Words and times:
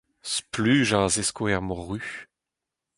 Splujañ 0.33 1.05
a 1.07 1.09
zesko 1.13 1.43
er 1.53 1.61
Mor 1.67 1.83
Ruz. 1.87 2.09